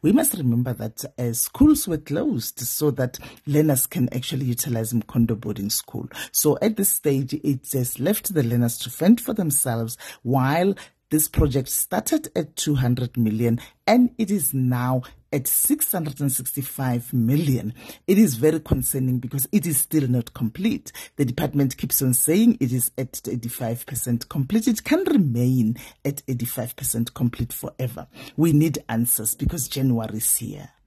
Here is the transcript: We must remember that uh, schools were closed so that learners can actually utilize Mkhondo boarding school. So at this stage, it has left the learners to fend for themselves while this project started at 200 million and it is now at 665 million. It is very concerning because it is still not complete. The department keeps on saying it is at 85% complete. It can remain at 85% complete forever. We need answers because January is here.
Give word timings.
We 0.00 0.12
must 0.12 0.34
remember 0.34 0.72
that 0.74 1.04
uh, 1.18 1.32
schools 1.32 1.88
were 1.88 1.98
closed 1.98 2.60
so 2.60 2.92
that 2.92 3.18
learners 3.46 3.86
can 3.86 4.08
actually 4.14 4.46
utilize 4.46 4.92
Mkhondo 4.92 5.38
boarding 5.38 5.70
school. 5.70 6.08
So 6.30 6.56
at 6.62 6.76
this 6.76 6.90
stage, 6.90 7.34
it 7.34 7.72
has 7.72 7.98
left 7.98 8.32
the 8.32 8.44
learners 8.44 8.78
to 8.78 8.90
fend 8.90 9.20
for 9.20 9.34
themselves 9.34 9.98
while 10.22 10.74
this 11.10 11.28
project 11.28 11.68
started 11.68 12.28
at 12.36 12.54
200 12.56 13.16
million 13.16 13.60
and 13.86 14.10
it 14.18 14.30
is 14.30 14.52
now 14.52 15.02
at 15.32 15.46
665 15.46 17.12
million. 17.12 17.72
It 18.06 18.18
is 18.18 18.34
very 18.34 18.60
concerning 18.60 19.18
because 19.18 19.48
it 19.52 19.66
is 19.66 19.78
still 19.78 20.08
not 20.08 20.34
complete. 20.34 20.92
The 21.16 21.24
department 21.24 21.76
keeps 21.76 22.02
on 22.02 22.14
saying 22.14 22.58
it 22.60 22.72
is 22.72 22.90
at 22.98 23.12
85% 23.12 24.28
complete. 24.28 24.68
It 24.68 24.84
can 24.84 25.04
remain 25.04 25.76
at 26.04 26.24
85% 26.26 27.14
complete 27.14 27.52
forever. 27.52 28.06
We 28.36 28.52
need 28.52 28.78
answers 28.88 29.34
because 29.34 29.68
January 29.68 30.18
is 30.18 30.36
here. 30.36 30.70